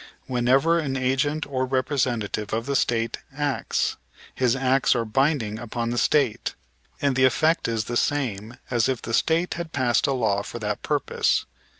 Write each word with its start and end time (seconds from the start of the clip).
Whenever 0.25 0.79
an 0.79 0.97
agent 0.97 1.45
or 1.45 1.63
representative 1.63 2.53
of 2.53 2.65
the 2.65 2.75
State 2.75 3.17
acts, 3.37 3.97
his 4.33 4.55
acts 4.55 4.95
are 4.95 5.05
binding 5.05 5.59
upon 5.59 5.91
the 5.91 5.97
State, 5.99 6.55
and 7.03 7.15
the 7.15 7.23
effect 7.23 7.67
is 7.67 7.83
the 7.83 7.95
same 7.95 8.55
as 8.71 8.89
if 8.89 8.99
the 8.99 9.13
State 9.13 9.53
had 9.53 9.73
passed 9.73 10.07
a 10.07 10.13
law 10.13 10.41
for 10.41 10.57
that 10.57 10.81
purpose. 10.81 11.45